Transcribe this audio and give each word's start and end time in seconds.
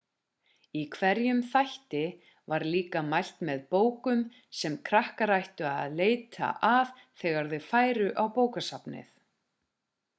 í 0.77 0.81
hverjum 0.93 1.41
þætti 1.49 1.99
var 2.53 2.63
líka 2.75 3.03
mælt 3.11 3.43
með 3.49 3.59
bókum 3.75 4.23
sem 4.61 4.77
krakkar 4.91 5.33
ættu 5.37 5.67
að 5.73 5.93
leita 6.01 6.49
að 6.71 6.95
þegar 7.25 7.51
þau 7.53 7.59
færu 7.67 8.09
á 8.21 8.23
bókasafnið 8.39 9.13